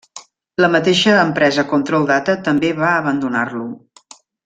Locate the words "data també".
2.15-2.75